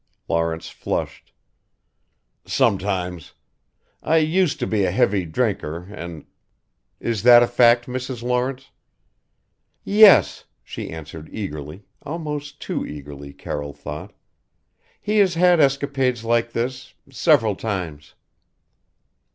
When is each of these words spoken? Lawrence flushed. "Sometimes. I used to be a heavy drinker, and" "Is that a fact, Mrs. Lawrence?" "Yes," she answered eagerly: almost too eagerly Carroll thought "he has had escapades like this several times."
Lawrence 0.27 0.67
flushed. 0.67 1.31
"Sometimes. 2.43 3.33
I 4.01 4.17
used 4.17 4.57
to 4.59 4.65
be 4.65 4.83
a 4.83 4.89
heavy 4.89 5.27
drinker, 5.27 5.83
and" 5.93 6.25
"Is 6.99 7.21
that 7.21 7.43
a 7.43 7.47
fact, 7.47 7.85
Mrs. 7.85 8.23
Lawrence?" 8.23 8.71
"Yes," 9.83 10.45
she 10.63 10.89
answered 10.89 11.29
eagerly: 11.31 11.85
almost 12.01 12.59
too 12.59 12.83
eagerly 12.83 13.31
Carroll 13.31 13.73
thought 13.73 14.11
"he 14.99 15.19
has 15.19 15.35
had 15.35 15.59
escapades 15.59 16.23
like 16.23 16.53
this 16.53 16.95
several 17.11 17.55
times." 17.55 18.15